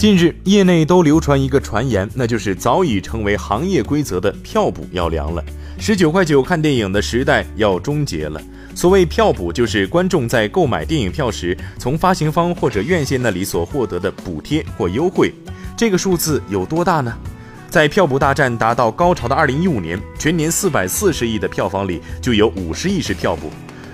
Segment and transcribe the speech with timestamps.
[0.00, 5.44] 近日，业内都流传一个传言，那就是早已成为行业规则的票补要凉了，
[5.78, 8.40] 十九块九看电影的时代要终结了。
[8.74, 15.34] 所谓票补，就是观众在购买电影票时，从发行方或者院线那里所获得的补贴或优惠。
[15.76, 17.12] 这个数字有多大呢？
[17.68, 23.50] 在票补大战达到高潮的二零一五年，全年四百四十亿的票房里，就有五十亿是票补。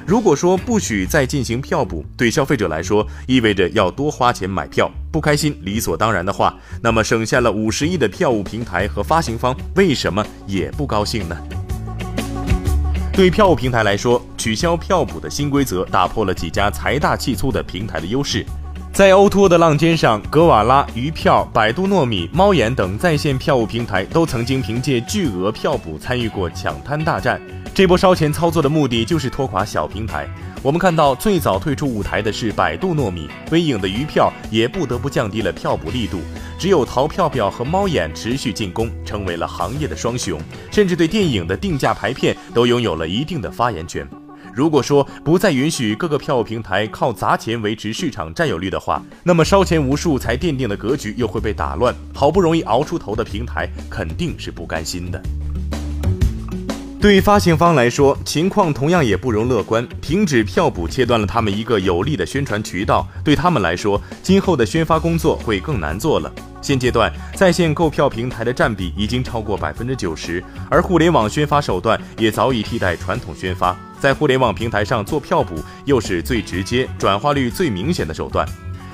[0.07, 11.37] 如果说不许再进行票补，对消费者来说意味着要多花钱买票，不开心理所当然的话，那么省下了五十亿的票务平台和发行方为什么也不高兴呢？
[13.13, 18.47] 对票务平台来说，取消票补的新规则打破了几家财大气粗的平台的优势。
[18.97, 27.39] 在 O2O 的浪尖上，格瓦拉、鱼票、百度糯米、猫眼等在线票务平台都曾经凭借巨额票补参与过抢滩大战。
[27.75, 30.27] 这波烧钱操作的目的就是拖垮小平台。
[30.63, 36.23] 我们看到最早退出舞台的是百度糯米，微影的鱼票也不得不降低了票补力度。
[36.59, 44.09] 只有淘票票和猫眼持续进攻，成为了行业的双雄，甚至对电影的定价排片都拥有了一定的发言权。
[44.57, 51.95] 如果说不再允许各个票务平台靠砸钱维持市场占有率的话，那么烧钱无数才奠定的格局又会被打乱。
[52.15, 55.23] 好不容易熬出头的平台肯定是不甘心的。
[56.99, 59.87] 对发行方来说，情况同样也不容乐观。
[60.01, 66.33] 停止票补，切断了他们一个有力的宣传渠道，对他们来说，今后的宣发工作会更难做了。
[66.67, 73.79] 现阶段，在线购票平台的占比已经超过百分之九十，而互联网宣发手段也早已替代传统宣发。
[74.01, 78.45] 在互联网平台上做票补，又是最直接、转化率最明显的手段。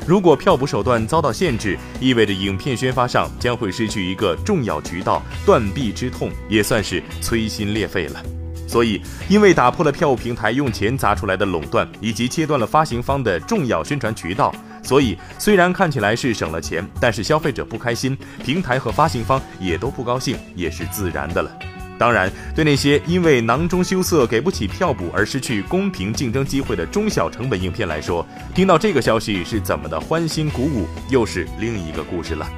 [0.06, 8.22] 如果票补手段遭到限制，意味着影片宣发上将会失去一个重要渠道，断臂之痛也算是摧心裂肺了。
[8.69, 9.00] 所以，
[9.31, 14.54] 因为打破了票务平台用钱砸出来的垄断，以及切断了发行方的重要宣传渠道。
[14.82, 21.50] 所以，虽然看起来是省了钱，但是消费者不开心，平台和发行方也都不高兴，也是自然的了。
[21.98, 32.48] 当然，对那些因为囊中羞涩给不起票补而失去公平竞争机会的中小成本影片来说，听到这个消息是怎么的欢欣鼓舞，又是另一个故事了。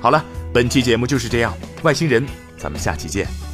[0.00, 2.24] 好了，本期节目就是这样，外星人，
[2.56, 3.45] 咱们下期见。